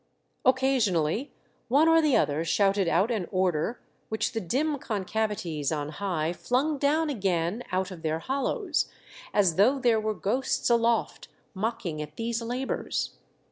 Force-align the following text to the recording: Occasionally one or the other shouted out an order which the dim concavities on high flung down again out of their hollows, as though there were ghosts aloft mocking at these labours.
Occasionally 0.45 1.31
one 1.67 1.87
or 1.87 2.01
the 2.01 2.17
other 2.17 2.43
shouted 2.43 2.87
out 2.87 3.11
an 3.11 3.27
order 3.29 3.79
which 4.09 4.31
the 4.31 4.41
dim 4.41 4.79
concavities 4.79 5.71
on 5.71 5.89
high 5.89 6.33
flung 6.33 6.79
down 6.79 7.11
again 7.11 7.61
out 7.71 7.91
of 7.91 8.01
their 8.01 8.17
hollows, 8.17 8.89
as 9.31 9.57
though 9.57 9.77
there 9.77 9.99
were 10.01 10.15
ghosts 10.15 10.71
aloft 10.71 11.27
mocking 11.53 12.01
at 12.01 12.15
these 12.15 12.41
labours. 12.41 13.19